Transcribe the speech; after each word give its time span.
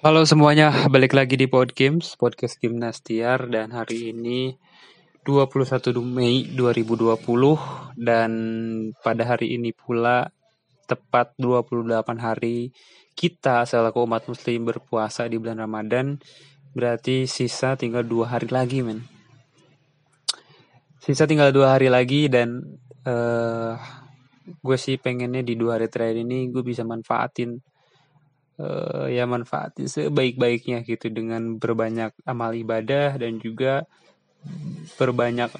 Halo 0.00 0.24
semuanya, 0.24 0.72
balik 0.88 1.12
lagi 1.12 1.36
di 1.36 1.44
Pod 1.44 1.76
Games, 1.76 2.16
podcast 2.16 2.56
Gimnastiar 2.56 3.52
dan 3.52 3.68
hari 3.68 4.16
ini 4.16 4.56
21 5.28 5.92
Mei 6.00 6.48
2020 6.56 7.20
dan 8.00 8.32
pada 9.04 9.28
hari 9.28 9.60
ini 9.60 9.76
pula 9.76 10.32
tepat 10.88 11.36
28 11.36 12.16
hari 12.16 12.72
kita 13.12 13.68
selaku 13.68 14.08
umat 14.08 14.24
muslim 14.24 14.72
berpuasa 14.72 15.28
di 15.28 15.36
bulan 15.36 15.68
Ramadan 15.68 16.16
berarti 16.72 17.28
sisa 17.28 17.76
tinggal 17.76 18.00
dua 18.00 18.40
hari 18.40 18.48
lagi 18.48 18.80
men. 18.80 19.04
Sisa 20.96 21.28
tinggal 21.28 21.52
dua 21.52 21.76
hari 21.76 21.92
lagi 21.92 22.32
dan 22.32 22.64
uh, 23.04 23.76
gue 24.48 24.76
sih 24.80 24.96
pengennya 24.96 25.44
di 25.44 25.60
dua 25.60 25.76
hari 25.76 25.92
terakhir 25.92 26.24
ini 26.24 26.48
gue 26.48 26.64
bisa 26.64 26.88
manfaatin 26.88 27.60
uh, 28.60 29.08
ya 29.08 29.24
manfaatin 29.24 29.88
sebaik-baiknya 29.88 30.84
gitu 30.84 31.08
dengan 31.08 31.56
berbanyak 31.56 32.12
amal 32.28 32.52
ibadah 32.52 33.16
dan 33.16 33.40
juga 33.40 33.88
berbanyak 35.00 35.50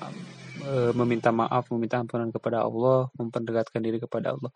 uh, 0.64 0.92
meminta 0.96 1.32
maaf, 1.32 1.68
meminta 1.72 2.00
ampunan 2.00 2.28
kepada 2.28 2.64
Allah, 2.64 3.08
memperdekatkan 3.16 3.80
diri 3.80 3.98
kepada 4.00 4.36
Allah. 4.36 4.52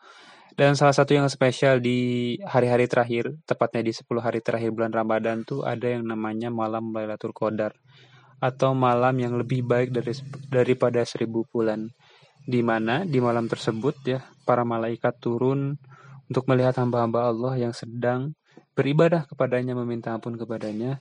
Dan 0.54 0.78
salah 0.78 0.94
satu 0.94 1.18
yang 1.18 1.26
spesial 1.26 1.82
di 1.82 2.38
hari-hari 2.46 2.86
terakhir, 2.86 3.34
tepatnya 3.42 3.90
di 3.90 3.90
10 3.90 4.06
hari 4.22 4.38
terakhir 4.38 4.70
bulan 4.70 4.94
Ramadan 4.94 5.42
tuh 5.42 5.66
ada 5.66 5.90
yang 5.90 6.06
namanya 6.06 6.46
malam 6.46 6.94
Lailatul 6.94 7.34
Qadar 7.34 7.74
atau 8.38 8.70
malam 8.70 9.18
yang 9.18 9.34
lebih 9.34 9.66
baik 9.66 9.90
dari 9.90 10.14
daripada 10.46 11.02
seribu 11.02 11.42
bulan. 11.50 11.90
Di 12.44 12.60
mana 12.60 13.02
di 13.02 13.18
malam 13.18 13.48
tersebut 13.50 13.96
ya 14.04 14.20
para 14.44 14.62
malaikat 14.62 15.16
turun 15.18 15.74
untuk 16.28 16.44
melihat 16.46 16.76
hamba-hamba 16.78 17.34
Allah 17.34 17.54
yang 17.58 17.74
sedang 17.74 18.36
beribadah 18.74 19.24
kepadanya, 19.30 19.72
meminta 19.78 20.10
ampun 20.12 20.34
kepadanya. 20.34 20.98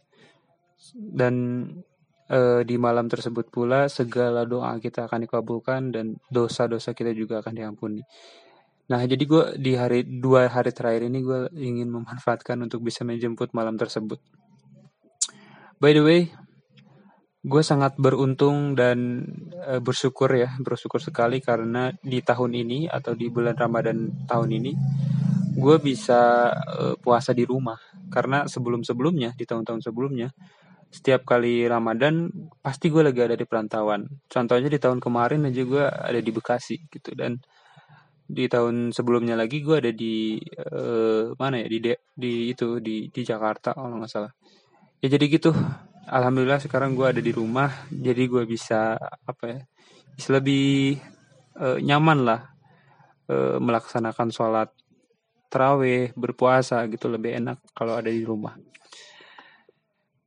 Dan 0.93 1.65
e, 2.29 2.63
di 2.63 2.75
malam 2.77 3.09
tersebut 3.09 3.49
pula 3.49 3.89
segala 3.89 4.45
doa 4.45 4.77
kita 4.77 5.07
akan 5.09 5.25
dikabulkan 5.27 5.91
dan 5.93 6.19
dosa-dosa 6.29 6.93
kita 6.93 7.11
juga 7.11 7.41
akan 7.41 7.53
diampuni. 7.53 8.01
Nah, 8.83 8.99
jadi 9.07 9.23
gue 9.23 9.43
di 9.57 9.73
hari 9.79 10.03
dua 10.03 10.51
hari 10.51 10.75
terakhir 10.75 11.07
ini 11.07 11.23
gue 11.23 11.47
ingin 11.55 11.87
memanfaatkan 11.87 12.59
untuk 12.59 12.83
bisa 12.83 13.07
menjemput 13.07 13.55
malam 13.55 13.79
tersebut. 13.79 14.19
By 15.79 15.95
the 15.95 16.03
way, 16.03 16.21
gue 17.43 17.63
sangat 17.63 17.95
beruntung 17.95 18.75
dan 18.75 19.23
e, 19.63 19.79
bersyukur 19.79 20.31
ya, 20.35 20.51
bersyukur 20.59 20.99
sekali 20.99 21.39
karena 21.39 21.95
di 22.03 22.19
tahun 22.19 22.55
ini 22.59 22.91
atau 22.91 23.15
di 23.15 23.31
bulan 23.31 23.55
Ramadan 23.55 24.27
tahun 24.27 24.49
ini 24.51 24.71
gue 25.53 25.75
bisa 25.77 26.49
uh, 26.53 26.95
puasa 26.97 27.31
di 27.31 27.45
rumah 27.45 27.77
karena 28.09 28.49
sebelum-sebelumnya 28.49 29.37
di 29.37 29.45
tahun-tahun 29.45 29.85
sebelumnya 29.85 30.33
setiap 30.93 31.25
kali 31.25 31.65
Ramadan 31.65 32.29
pasti 32.61 32.93
gue 32.93 33.01
lagi 33.01 33.25
ada 33.25 33.33
di 33.33 33.49
perantauan. 33.49 34.05
Contohnya 34.29 34.69
di 34.69 34.77
tahun 34.77 35.01
kemarin 35.01 35.49
aja 35.49 35.61
gue 35.65 35.85
ada 35.89 36.19
di 36.21 36.29
Bekasi 36.29 36.85
gitu 36.85 37.17
dan 37.17 37.41
di 38.29 38.45
tahun 38.45 38.93
sebelumnya 38.93 39.33
lagi 39.33 39.65
gue 39.65 39.81
ada 39.81 39.89
di 39.89 40.37
uh, 40.69 41.33
mana 41.33 41.65
ya 41.65 41.67
di 41.67 41.77
de, 41.81 41.93
di 42.13 42.53
itu 42.53 42.77
di 42.77 43.09
di 43.09 43.21
Jakarta 43.25 43.73
kalau 43.73 43.97
nggak 43.97 44.11
salah. 44.13 44.31
Ya 45.01 45.09
jadi 45.09 45.25
gitu. 45.33 45.49
Alhamdulillah 46.03 46.61
sekarang 46.61 46.93
gue 46.93 47.09
ada 47.09 47.21
di 47.23 47.33
rumah 47.33 47.89
jadi 47.89 48.29
gue 48.29 48.43
bisa 48.45 48.93
apa 49.01 49.43
ya 49.49 49.59
bisa 50.13 50.29
lebih 50.35 50.99
uh, 51.57 51.81
nyaman 51.81 52.19
lah 52.21 52.41
uh, 53.33 53.57
melaksanakan 53.57 54.29
sholat 54.29 54.69
terawih, 55.53 56.09
berpuasa 56.17 56.81
gitu 56.89 57.05
lebih 57.13 57.37
enak 57.37 57.61
kalau 57.77 57.93
ada 57.93 58.09
di 58.09 58.25
rumah. 58.25 58.57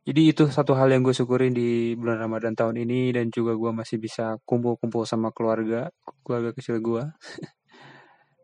Jadi 0.07 0.31
itu 0.31 0.47
satu 0.47 0.79
hal 0.79 0.87
yang 0.95 1.03
gue 1.03 1.11
syukurin 1.11 1.51
di 1.51 1.99
bulan 1.99 2.23
Ramadan 2.23 2.55
tahun 2.55 2.79
ini 2.87 3.11
dan 3.11 3.27
juga 3.35 3.59
gue 3.59 3.75
masih 3.75 3.99
bisa 3.99 4.39
kumpul-kumpul 4.47 5.03
sama 5.03 5.35
keluarga, 5.35 5.91
keluarga 6.23 6.55
kecil 6.55 6.79
gue. 6.79 7.03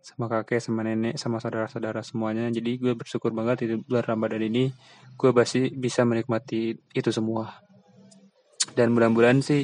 sama 0.03 0.27
kakek, 0.27 0.59
sama 0.59 0.83
nenek, 0.83 1.15
sama 1.15 1.39
saudara-saudara 1.39 2.03
semuanya. 2.03 2.51
Jadi 2.51 2.83
gue 2.83 2.99
bersyukur 2.99 3.31
banget 3.31 3.63
di 3.63 3.79
bulan 3.79 4.03
Ramadan 4.03 4.43
ini 4.43 4.75
gue 5.15 5.31
masih 5.31 5.71
bisa 5.79 6.03
menikmati 6.03 6.75
itu 6.75 7.11
semua. 7.15 7.63
Dan 8.75 8.91
mudah-mudahan 8.91 9.39
sih 9.39 9.63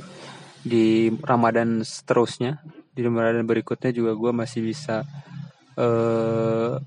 di 0.62 1.11
Ramadan 1.11 1.83
seterusnya, 1.83 2.62
di 2.95 3.03
Ramadan 3.03 3.43
berikutnya 3.43 3.91
juga 3.91 4.15
gue 4.15 4.31
masih 4.31 4.62
bisa 4.62 5.03
uh, 5.75 6.78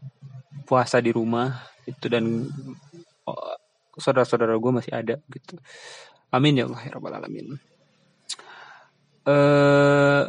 puasa 0.72 1.04
di 1.04 1.12
rumah 1.12 1.52
itu 1.84 2.08
dan 2.08 2.48
oh, 3.28 3.56
saudara-saudara 4.00 4.56
gue 4.56 4.72
masih 4.72 4.96
ada 4.96 5.20
gitu. 5.28 5.60
Amin 6.32 6.56
ya 6.56 6.64
Allah 6.72 6.80
ya 6.80 6.92
Rabbal 6.96 7.20
Alamin. 7.20 7.60
Uh, 9.28 10.24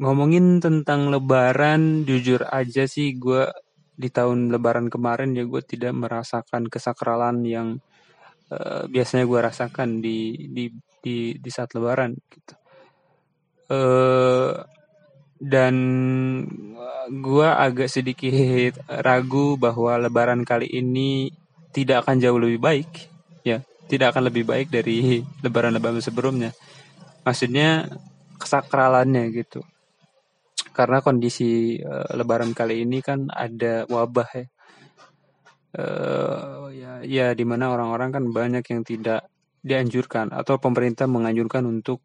ngomongin 0.00 0.64
tentang 0.64 1.12
Lebaran, 1.12 2.08
jujur 2.08 2.48
aja 2.48 2.88
sih 2.88 3.12
gue 3.20 3.44
di 3.92 4.08
tahun 4.08 4.48
Lebaran 4.48 4.88
kemarin 4.88 5.36
ya 5.36 5.44
gue 5.44 5.60
tidak 5.60 5.92
merasakan 5.92 6.72
kesakralan 6.72 7.44
yang 7.44 7.68
uh, 8.48 8.88
biasanya 8.88 9.28
gue 9.28 9.40
rasakan 9.44 10.00
di 10.00 10.48
di 10.48 10.64
di 11.04 11.36
di 11.36 11.50
saat 11.52 11.76
Lebaran 11.76 12.16
gitu. 12.32 12.54
Uh, 13.68 14.64
dan 15.36 15.74
gue 17.06 17.48
agak 17.48 17.92
sedikit 17.92 18.80
ragu 18.88 19.60
bahwa 19.60 20.00
Lebaran 20.00 20.42
kali 20.42 20.66
ini 20.66 21.28
tidak 21.70 22.08
akan 22.08 22.16
jauh 22.18 22.40
lebih 22.40 22.60
baik, 22.60 22.90
ya, 23.44 23.60
tidak 23.86 24.16
akan 24.16 24.32
lebih 24.32 24.48
baik 24.48 24.72
dari 24.72 25.20
Lebaran-Lebaran 25.44 26.00
sebelumnya. 26.00 26.56
Maksudnya 27.20 27.84
kesakralannya 28.40 29.28
gitu. 29.32 29.60
Karena 30.72 31.00
kondisi 31.04 31.80
uh, 31.80 32.16
Lebaran 32.16 32.52
kali 32.56 32.84
ini 32.84 33.04
kan 33.04 33.28
ada 33.28 33.84
wabah 33.88 34.28
ya, 34.32 34.44
uh, 35.80 36.68
ya, 36.72 36.92
ya 37.04 37.26
di 37.36 37.44
mana 37.44 37.72
orang-orang 37.72 38.12
kan 38.12 38.24
banyak 38.28 38.64
yang 38.72 38.82
tidak 38.84 39.28
dianjurkan 39.60 40.30
atau 40.32 40.56
pemerintah 40.60 41.08
menganjurkan 41.10 41.64
untuk 41.66 42.00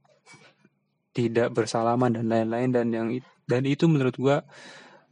tidak 1.12 1.52
bersalaman 1.52 2.16
dan 2.16 2.26
lain-lain 2.32 2.70
dan 2.72 2.88
yang 2.92 3.08
dan 3.48 3.68
itu 3.68 3.88
menurut 3.88 4.16
gua 4.16 4.38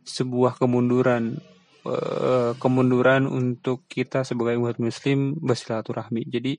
sebuah 0.07 0.55
kemunduran 0.55 1.37
uh, 1.85 2.55
kemunduran 2.57 3.27
untuk 3.27 3.85
kita 3.91 4.23
sebagai 4.23 4.57
umat 4.57 4.79
muslim 4.79 5.35
bersilaturahmi. 5.37 6.23
Jadi 6.27 6.57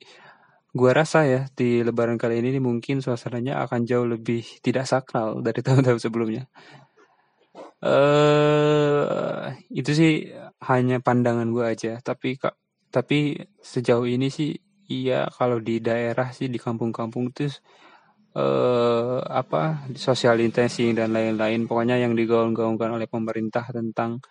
gua 0.71 0.95
rasa 0.95 1.27
ya 1.27 1.41
di 1.51 1.83
lebaran 1.83 2.21
kali 2.21 2.39
ini 2.39 2.61
mungkin 2.63 3.03
suasananya 3.03 3.65
akan 3.67 3.89
jauh 3.89 4.07
lebih 4.07 4.45
tidak 4.63 4.87
sakral 4.87 5.41
dari 5.43 5.61
tahun-tahun 5.67 6.01
sebelumnya. 6.01 6.45
uh, 7.81 9.57
itu 9.73 9.91
sih 9.97 10.13
hanya 10.69 11.01
pandangan 11.01 11.49
gua 11.49 11.73
aja, 11.73 11.97
tapi 12.05 12.37
tapi 12.91 13.39
sejauh 13.63 14.05
ini 14.05 14.29
sih 14.29 14.53
iya 14.91 15.31
kalau 15.31 15.63
di 15.63 15.79
daerah 15.79 16.35
sih 16.35 16.51
di 16.51 16.59
kampung-kampung 16.59 17.31
itu 17.31 17.49
eh, 18.37 19.19
apa 19.27 19.91
social 19.95 20.39
distancing 20.39 20.95
dan 20.95 21.11
lain-lain 21.11 21.67
pokoknya 21.67 21.99
yang 21.99 22.15
digaung-gaungkan 22.15 22.95
oleh 22.95 23.09
pemerintah 23.11 23.67
tentang 23.71 24.23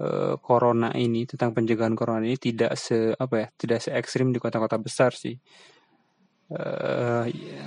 eh, 0.00 0.34
corona 0.40 0.92
ini 0.96 1.24
tentang 1.24 1.56
pencegahan 1.56 1.96
corona 1.96 2.24
ini 2.24 2.36
tidak 2.36 2.76
se 2.76 3.12
apa 3.16 3.34
ya 3.36 3.48
tidak 3.56 3.78
se 3.84 3.90
ekstrim 3.94 4.32
di 4.34 4.38
kota-kota 4.42 4.76
besar 4.76 5.12
sih. 5.16 5.36
Eh, 6.50 7.24
ya. 7.30 7.66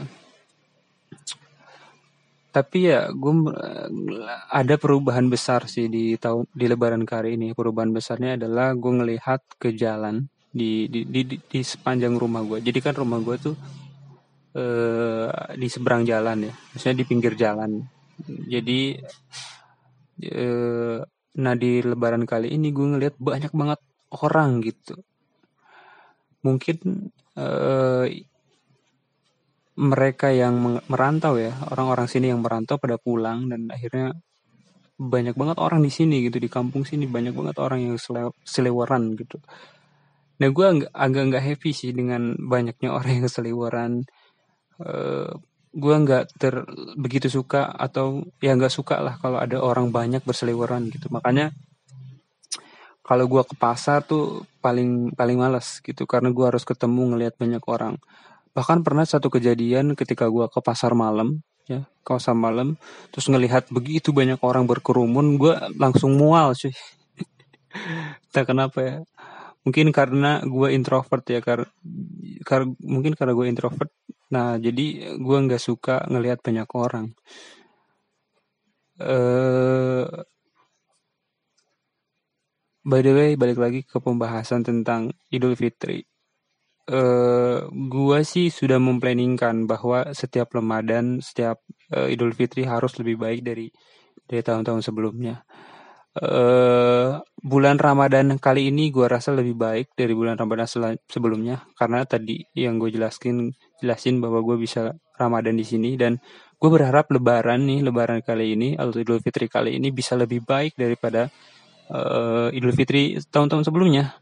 tapi 2.54 2.86
ya 2.86 3.10
gue 3.10 3.34
ada 4.54 4.76
perubahan 4.78 5.26
besar 5.26 5.66
sih 5.66 5.90
di 5.90 6.14
tahun 6.22 6.46
di 6.54 6.66
Lebaran 6.70 7.02
kali 7.02 7.34
ini. 7.34 7.58
Perubahan 7.58 7.90
besarnya 7.90 8.38
adalah 8.38 8.78
gue 8.78 8.94
ngelihat 8.94 9.58
ke 9.58 9.74
jalan 9.74 10.30
di 10.54 10.86
di, 10.86 11.02
di 11.10 11.22
di 11.26 11.36
di 11.42 11.60
sepanjang 11.66 12.14
rumah 12.14 12.46
gue 12.46 12.62
jadi 12.62 12.78
kan 12.78 12.94
rumah 12.94 13.18
gue 13.26 13.36
tuh 13.42 13.56
eh, 14.54 15.30
di 15.58 15.68
seberang 15.70 16.04
jalan 16.06 16.50
ya, 16.50 16.54
maksudnya 16.54 16.98
di 17.02 17.06
pinggir 17.06 17.34
jalan. 17.38 17.72
Jadi 18.26 18.82
eh, 20.24 20.98
nah 21.34 21.54
di 21.58 21.72
Lebaran 21.82 22.24
kali 22.30 22.54
ini 22.54 22.70
gue 22.70 22.88
ngeliat 22.98 23.16
banyak 23.18 23.52
banget 23.54 23.80
orang 24.22 24.62
gitu. 24.62 24.96
Mungkin 26.46 26.78
eh, 27.38 28.06
mereka 29.74 30.30
yang 30.30 30.82
merantau 30.86 31.34
ya, 31.42 31.54
orang-orang 31.74 32.06
sini 32.06 32.30
yang 32.30 32.46
merantau 32.46 32.78
pada 32.78 33.02
pulang 33.02 33.50
dan 33.50 33.74
akhirnya 33.74 34.14
banyak 34.94 35.34
banget 35.34 35.58
orang 35.58 35.82
di 35.82 35.90
sini 35.90 36.22
gitu 36.30 36.38
di 36.38 36.46
kampung 36.48 36.86
sini 36.86 37.10
banyak 37.10 37.34
banget 37.34 37.58
orang 37.58 37.82
yang 37.82 37.96
sele 37.98 38.30
selewaran 38.46 39.18
gitu. 39.18 39.42
Nah 40.38 40.50
gue 40.54 40.66
agak 40.94 41.24
nggak 41.34 41.44
happy 41.44 41.72
sih 41.74 41.92
dengan 41.92 42.38
banyaknya 42.38 42.90
orang 42.98 43.24
yang 43.24 43.30
selewaran 43.30 43.92
eh, 44.84 45.32
gue 45.74 45.96
nggak 46.06 46.38
ter 46.38 46.62
begitu 46.94 47.34
suka 47.34 47.66
atau 47.66 48.30
ya 48.38 48.54
nggak 48.54 48.70
suka 48.70 49.02
lah 49.02 49.18
kalau 49.18 49.42
ada 49.42 49.58
orang 49.58 49.90
banyak 49.90 50.22
berseliweran 50.22 50.94
gitu. 50.94 51.10
Makanya 51.10 51.50
kalau 53.04 53.26
gue 53.28 53.44
ke 53.44 53.56
pasar 53.58 54.06
tuh 54.06 54.46
paling 54.62 55.18
paling 55.18 55.38
males 55.42 55.82
gitu. 55.82 56.06
Karena 56.06 56.30
gue 56.30 56.46
harus 56.46 56.64
ketemu 56.64 57.16
ngelihat 57.16 57.36
banyak 57.42 57.64
orang. 57.66 57.98
Bahkan 58.54 58.86
pernah 58.86 59.04
satu 59.04 59.34
kejadian 59.34 59.98
ketika 59.98 60.30
gue 60.30 60.46
ke 60.48 60.60
pasar 60.62 60.94
malam 60.94 61.42
ya 61.64 61.88
kawasan 62.04 62.36
malam 62.36 62.76
terus 63.16 63.32
ngelihat 63.32 63.72
begitu 63.72 64.12
banyak 64.12 64.36
orang 64.44 64.68
berkerumun 64.68 65.40
gue 65.40 65.54
langsung 65.80 66.16
mual 66.16 66.54
cuy. 66.54 66.74
Tak 68.34 68.54
kenapa 68.54 68.80
ya. 68.82 68.96
Mungkin 69.66 69.90
karena 69.90 70.44
gue 70.46 70.70
introvert 70.76 71.26
ya 71.26 71.42
karena 71.42 71.66
kar 72.46 72.70
mungkin 72.84 73.18
karena 73.18 73.34
gue 73.34 73.46
introvert 73.50 73.90
nah 74.34 74.58
jadi 74.58 74.86
gue 75.22 75.38
nggak 75.46 75.62
suka 75.62 75.96
ngelihat 76.10 76.40
banyak 76.42 76.70
orang 76.74 77.08
eh 78.98 80.26
By 82.84 83.00
the 83.00 83.16
way, 83.16 83.40
balik 83.40 83.64
lagi 83.64 83.80
ke 83.88 83.96
pembahasan 84.04 84.60
tentang 84.68 85.16
Idul 85.32 85.56
Fitri. 85.56 86.04
Uh, 86.84 87.64
gua 87.72 88.28
sih 88.28 88.52
sudah 88.52 88.76
memplanningkan 88.76 89.72
bahwa 89.72 90.12
setiap 90.12 90.52
Ramadan, 90.52 91.24
setiap 91.24 91.64
uh, 91.96 92.12
Idul 92.12 92.36
Fitri 92.36 92.68
harus 92.68 93.00
lebih 93.00 93.24
baik 93.24 93.40
dari 93.40 93.72
dari 94.28 94.44
tahun-tahun 94.44 94.84
sebelumnya. 94.84 95.48
Uh, 96.12 97.24
bulan 97.40 97.80
Ramadan 97.80 98.36
kali 98.36 98.68
ini 98.68 98.92
gua 98.92 99.08
rasa 99.16 99.32
lebih 99.32 99.56
baik 99.56 99.96
dari 99.96 100.12
bulan 100.12 100.36
Ramadan 100.36 100.68
sebelumnya 101.08 101.64
karena 101.80 102.04
tadi 102.04 102.44
yang 102.52 102.84
gue 102.84 102.92
jelaskin 102.92 103.48
jelasin 103.84 104.24
bahwa 104.24 104.40
gue 104.40 104.56
bisa 104.64 104.96
Ramadan 105.20 105.60
di 105.60 105.68
sini 105.68 106.00
dan 106.00 106.16
gue 106.56 106.70
berharap 106.72 107.12
Lebaran 107.12 107.68
nih 107.68 107.84
Lebaran 107.84 108.24
kali 108.24 108.56
ini 108.56 108.80
atau 108.80 108.96
Idul 108.96 109.20
Fitri 109.20 109.52
kali 109.52 109.76
ini 109.76 109.92
bisa 109.92 110.16
lebih 110.16 110.48
baik 110.48 110.80
daripada 110.80 111.28
uh, 111.92 112.48
Idul 112.56 112.72
Fitri 112.72 113.20
tahun-tahun 113.20 113.68
sebelumnya. 113.68 114.16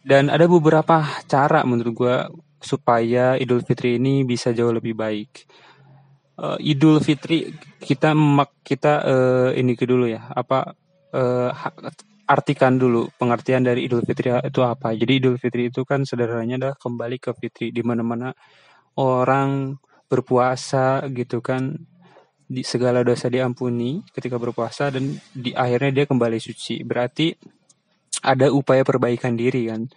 Dan 0.00 0.32
ada 0.32 0.48
beberapa 0.48 1.04
cara 1.28 1.68
menurut 1.68 1.92
gue 1.92 2.16
supaya 2.64 3.36
Idul 3.36 3.60
Fitri 3.60 4.00
ini 4.00 4.24
bisa 4.24 4.56
jauh 4.56 4.72
lebih 4.72 4.96
baik. 4.96 5.44
Uh, 6.40 6.56
Idul 6.64 7.04
Fitri 7.04 7.52
kita 7.76 8.16
mak 8.16 8.64
kita 8.64 9.04
uh, 9.04 9.50
ini 9.52 9.76
ke 9.76 9.84
dulu 9.84 10.08
ya 10.08 10.32
apa 10.32 10.72
uh, 11.12 11.50
artikan 12.28 12.76
dulu 12.76 13.08
pengertian 13.16 13.64
dari 13.64 13.88
Idul 13.88 14.04
Fitri 14.04 14.28
itu 14.28 14.60
apa. 14.60 14.92
Jadi 14.92 15.12
Idul 15.16 15.40
Fitri 15.40 15.72
itu 15.72 15.82
kan 15.88 16.04
sederhananya 16.04 16.60
adalah 16.60 16.76
kembali 16.76 17.16
ke 17.16 17.32
fitri 17.32 17.72
di 17.72 17.80
mana-mana 17.80 18.36
orang 19.00 19.80
berpuasa 20.08 21.08
gitu 21.08 21.40
kan 21.40 21.72
di 22.48 22.64
segala 22.64 23.04
dosa 23.04 23.28
diampuni 23.28 24.00
ketika 24.12 24.40
berpuasa 24.40 24.88
dan 24.88 25.16
di 25.32 25.56
akhirnya 25.56 26.04
dia 26.04 26.04
kembali 26.04 26.36
suci. 26.36 26.84
Berarti 26.84 27.32
ada 28.24 28.52
upaya 28.52 28.84
perbaikan 28.84 29.32
diri 29.32 29.72
kan. 29.72 29.88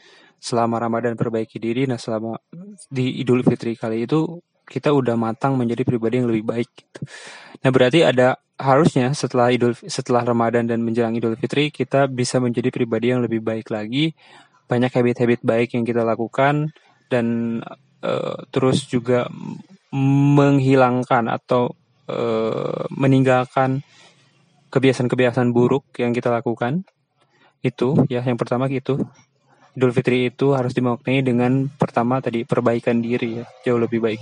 Selama 0.42 0.82
Ramadan 0.82 1.14
perbaiki 1.14 1.62
diri, 1.62 1.86
nah 1.86 2.02
selama 2.02 2.34
di 2.90 3.22
Idul 3.22 3.46
Fitri 3.46 3.78
kali 3.78 4.10
itu 4.10 4.42
kita 4.72 4.96
udah 4.96 5.20
matang 5.20 5.60
menjadi 5.60 5.84
pribadi 5.84 6.24
yang 6.24 6.32
lebih 6.32 6.48
baik 6.48 6.70
gitu. 6.72 7.04
Nah, 7.62 7.70
berarti 7.76 8.08
ada 8.08 8.40
harusnya 8.56 9.12
setelah 9.12 9.52
Idul 9.52 9.76
setelah 9.76 10.24
Ramadan 10.24 10.72
dan 10.72 10.80
menjelang 10.80 11.12
Idul 11.12 11.36
Fitri 11.36 11.68
kita 11.76 12.08
bisa 12.08 12.40
menjadi 12.40 12.72
pribadi 12.72 13.12
yang 13.12 13.20
lebih 13.20 13.44
baik 13.44 13.68
lagi. 13.68 14.16
Banyak 14.72 14.96
habit-habit 14.96 15.44
baik 15.44 15.76
yang 15.76 15.84
kita 15.84 16.08
lakukan 16.08 16.72
dan 17.12 17.60
uh, 18.00 18.40
terus 18.56 18.88
juga 18.88 19.28
menghilangkan 19.92 21.28
atau 21.28 21.76
Eh, 22.12 22.84
meninggalkan 22.92 23.80
kebiasaan-kebiasaan 24.68 25.56
buruk 25.56 25.96
yang 25.96 26.12
kita 26.12 26.28
lakukan 26.28 26.84
itu 27.64 28.04
ya 28.12 28.20
yang 28.26 28.36
pertama 28.36 28.68
itu 28.68 29.00
Idul 29.78 29.96
Fitri 29.96 30.28
itu 30.28 30.52
harus 30.52 30.76
dimaknai 30.76 31.24
dengan 31.24 31.72
pertama 31.72 32.20
tadi 32.20 32.44
perbaikan 32.44 33.00
diri 33.00 33.40
ya 33.40 33.46
jauh 33.64 33.80
lebih 33.80 34.04
baik. 34.04 34.20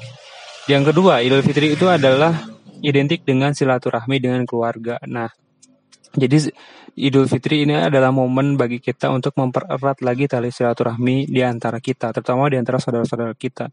Yang 0.67 0.83
kedua 0.91 1.23
Idul 1.23 1.45
Fitri 1.45 1.77
itu 1.77 1.85
adalah 1.87 2.35
identik 2.83 3.23
dengan 3.23 3.55
silaturahmi 3.55 4.19
dengan 4.19 4.43
keluarga. 4.43 4.99
Nah 5.07 5.29
jadi 6.09 6.49
Idul 6.99 7.29
Fitri 7.29 7.63
ini 7.63 7.77
adalah 7.77 8.09
momen 8.09 8.57
bagi 8.57 8.81
kita 8.81 9.13
untuk 9.13 9.37
mempererat 9.37 10.01
lagi 10.01 10.25
tali 10.27 10.49
silaturahmi 10.49 11.29
di 11.29 11.39
antara 11.45 11.77
kita, 11.79 12.11
terutama 12.11 12.49
di 12.49 12.57
antara 12.59 12.81
saudara-saudara 12.81 13.37
kita. 13.37 13.69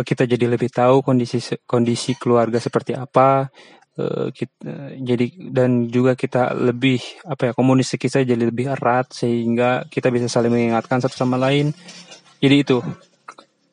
Kita 0.00 0.24
jadi 0.24 0.46
lebih 0.48 0.70
tahu 0.70 1.02
kondisi 1.04 1.42
kondisi 1.66 2.16
keluarga 2.16 2.56
seperti 2.62 2.96
apa 2.96 3.50
uh, 3.98 4.32
kita, 4.32 4.96
jadi 5.02 5.26
dan 5.50 5.90
juga 5.90 6.16
kita 6.16 6.56
lebih 6.56 7.02
apa 7.26 7.50
ya 7.50 7.52
komunikasi 7.52 7.98
kita 7.98 8.18
jadi 8.24 8.48
lebih 8.48 8.72
erat 8.72 9.12
sehingga 9.12 9.84
kita 9.90 10.08
bisa 10.08 10.30
saling 10.30 10.54
mengingatkan 10.54 11.02
satu 11.02 11.18
sama 11.18 11.36
lain. 11.36 11.74
Jadi 12.40 12.56
itu 12.56 12.80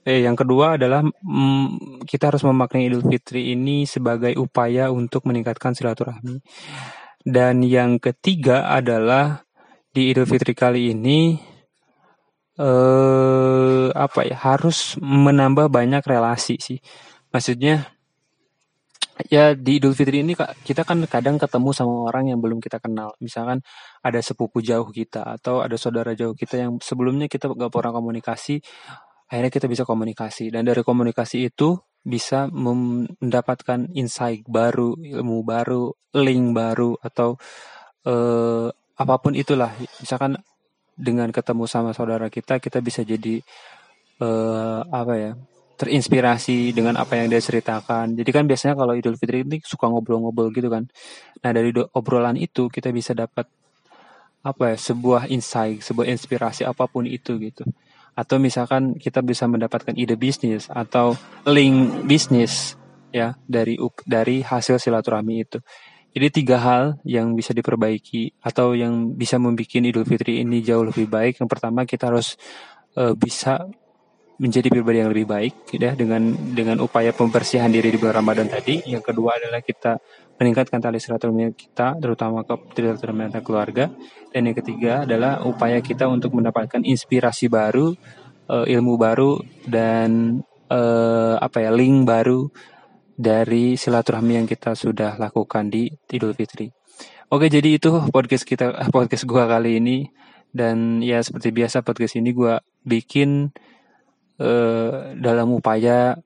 eh 0.07 0.23
yang 0.23 0.39
kedua 0.39 0.79
adalah 0.79 1.03
mm, 1.03 2.07
kita 2.07 2.31
harus 2.31 2.47
memaknai 2.47 2.87
Idul 2.87 3.03
Fitri 3.03 3.51
ini 3.51 3.83
sebagai 3.83 4.31
upaya 4.39 4.87
untuk 4.87 5.27
meningkatkan 5.27 5.75
silaturahmi. 5.75 6.39
Dan 7.19 7.59
yang 7.67 7.99
ketiga 7.99 8.71
adalah 8.71 9.43
di 9.91 10.15
Idul 10.15 10.23
Fitri 10.23 10.55
kali 10.55 10.95
ini 10.95 11.35
eh 12.55 13.87
apa 13.91 14.21
ya 14.23 14.37
harus 14.47 14.95
menambah 15.03 15.67
banyak 15.67 15.99
relasi 16.07 16.55
sih. 16.55 16.79
Maksudnya 17.35 17.91
ya 19.27 19.59
di 19.59 19.83
Idul 19.83 19.91
Fitri 19.91 20.23
ini 20.23 20.39
kita 20.39 20.87
kan 20.87 21.03
kadang 21.09 21.35
ketemu 21.35 21.75
sama 21.75 22.07
orang 22.07 22.31
yang 22.31 22.39
belum 22.39 22.63
kita 22.63 22.79
kenal. 22.79 23.11
Misalkan 23.19 23.59
ada 23.99 24.19
sepupu 24.23 24.63
jauh 24.63 24.87
kita 24.87 25.35
atau 25.35 25.59
ada 25.59 25.75
saudara 25.75 26.15
jauh 26.15 26.31
kita 26.31 26.63
yang 26.63 26.79
sebelumnya 26.79 27.27
kita 27.27 27.51
gak 27.51 27.75
pernah 27.75 27.91
komunikasi 27.91 28.63
akhirnya 29.27 29.51
kita 29.51 29.67
bisa 29.67 29.83
komunikasi 29.83 30.49
dan 30.51 30.63
dari 30.63 30.81
komunikasi 30.81 31.51
itu 31.51 31.75
bisa 32.07 32.47
mendapatkan 32.47 33.91
insight 33.93 34.47
baru 34.47 34.95
ilmu 34.95 35.43
baru 35.43 35.91
link 36.15 36.55
baru 36.55 36.95
atau 37.03 37.35
eh, 38.07 38.67
apa 38.71 39.15
pun 39.19 39.35
itulah 39.35 39.75
misalkan 39.99 40.39
dengan 40.97 41.29
ketemu 41.29 41.69
sama 41.69 41.91
saudara 41.93 42.31
kita 42.33 42.57
kita 42.57 42.81
bisa 42.81 43.05
jadi 43.05 43.37
uh, 44.21 44.81
apa 44.89 45.13
ya 45.13 45.31
terinspirasi 45.77 46.73
dengan 46.73 46.97
apa 46.97 47.21
yang 47.21 47.29
dia 47.29 47.37
ceritakan. 47.37 48.17
Jadi 48.17 48.29
kan 48.33 48.49
biasanya 48.49 48.73
kalau 48.73 48.97
Idul 48.97 49.13
Fitri 49.13 49.45
ini 49.45 49.61
suka 49.61 49.85
ngobrol-ngobrol 49.85 50.49
gitu 50.49 50.73
kan. 50.73 50.89
Nah 51.45 51.51
dari 51.53 51.69
obrolan 51.93 52.33
itu 52.33 52.65
kita 52.65 52.89
bisa 52.89 53.13
dapat 53.13 53.45
apa 54.41 54.73
ya 54.73 54.77
sebuah 54.77 55.29
insight, 55.29 55.85
sebuah 55.85 56.09
inspirasi 56.09 56.65
apa 56.65 56.89
pun 56.89 57.05
itu 57.05 57.37
gitu. 57.37 57.61
Atau 58.17 58.41
misalkan 58.41 58.97
kita 58.97 59.21
bisa 59.21 59.45
mendapatkan 59.45 59.93
ide 59.93 60.17
bisnis 60.17 60.65
atau 60.73 61.13
link 61.45 62.09
bisnis 62.09 62.73
ya 63.13 63.37
dari 63.45 63.77
dari 64.09 64.41
hasil 64.41 64.81
silaturahmi 64.81 65.35
itu. 65.45 65.61
Jadi 66.17 66.27
tiga 66.33 66.57
hal 66.57 66.83
yang 67.05 67.37
bisa 67.37 67.53
diperbaiki 67.53 68.41
atau 68.41 68.73
yang 68.73 69.13
bisa 69.13 69.37
membuat 69.37 69.69
Idul 69.69 70.01
Fitri 70.01 70.41
ini 70.41 70.65
jauh 70.65 70.89
lebih 70.89 71.05
baik. 71.05 71.37
Yang 71.37 71.49
pertama 71.53 71.85
kita 71.85 72.09
harus 72.09 72.41
uh, 72.97 73.13
bisa 73.13 73.69
menjadi 74.37 74.69
pribadi 74.69 75.01
yang 75.01 75.09
lebih 75.09 75.25
baik 75.25 75.53
ya 75.73 75.97
dengan 75.97 76.33
dengan 76.53 76.77
upaya 76.85 77.09
pembersihan 77.09 77.73
diri 77.73 77.89
di 77.89 77.97
bulan 77.97 78.21
Ramadan 78.21 78.47
tadi. 78.49 78.85
Yang 78.85 79.13
kedua 79.13 79.41
adalah 79.41 79.65
kita 79.65 79.97
meningkatkan 80.37 80.77
tali 80.77 81.01
silaturahmi 81.01 81.57
kita 81.57 81.97
terutama 81.97 82.45
ke 82.45 82.53
silaturahmi 82.77 83.33
antar 83.33 83.41
keluarga. 83.41 83.89
Dan 84.29 84.53
yang 84.53 84.57
ketiga 84.57 85.09
adalah 85.09 85.41
upaya 85.41 85.81
kita 85.81 86.05
untuk 86.05 86.37
mendapatkan 86.37 86.85
inspirasi 86.85 87.49
baru, 87.49 87.97
uh, 88.49 88.65
ilmu 88.69 88.93
baru 89.01 89.41
dan 89.65 90.41
uh, 90.69 91.35
apa 91.41 91.65
ya 91.65 91.73
link 91.73 92.05
baru 92.05 92.45
dari 93.17 93.73
silaturahmi 93.73 94.37
yang 94.37 94.47
kita 94.47 94.77
sudah 94.77 95.17
lakukan 95.17 95.73
di 95.73 95.89
Idul 96.13 96.37
Fitri. 96.37 96.69
Oke, 97.27 97.49
jadi 97.49 97.75
itu 97.75 97.91
podcast 98.13 98.45
kita 98.45 98.71
eh, 98.71 98.89
podcast 98.93 99.25
gua 99.25 99.49
kali 99.49 99.81
ini 99.81 100.07
dan 100.53 101.01
ya 101.01 101.19
seperti 101.19 101.49
biasa 101.51 101.81
podcast 101.81 102.15
ini 102.15 102.31
gua 102.31 102.61
bikin 102.85 103.51
uh, 104.41 105.13
dalam 105.17 105.53
upaya 105.53 106.17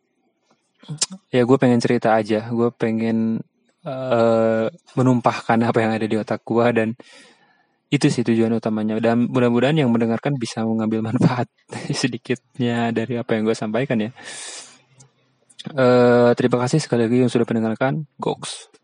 ya 1.30 1.42
gue 1.46 1.58
pengen 1.62 1.80
cerita 1.80 2.18
aja, 2.18 2.50
gue 2.50 2.70
pengen 2.74 3.42
uh, 3.86 4.68
menumpahkan 4.98 5.60
apa 5.62 5.78
yang 5.82 5.92
ada 5.96 6.08
di 6.08 6.16
otak 6.18 6.42
gue 6.44 6.66
dan 6.74 6.90
itu 7.92 8.08
sih 8.08 8.24
tujuan 8.24 8.56
utamanya 8.56 8.96
dan 9.04 9.28
mudah-mudahan 9.28 9.76
yang 9.76 9.92
mendengarkan 9.92 10.40
bisa 10.40 10.64
mengambil 10.64 11.04
manfaat 11.04 11.52
sedikitnya 11.92 12.96
dari 12.96 13.20
apa 13.20 13.36
yang 13.36 13.44
gue 13.44 13.56
sampaikan 13.56 14.00
ya. 14.00 14.12
Uh, 15.78 16.34
terima 16.34 16.58
kasih 16.66 16.82
sekali 16.82 17.06
lagi 17.06 17.22
yang 17.22 17.30
sudah 17.30 17.46
mendengarkan. 17.46 18.10
Goks. 18.18 18.81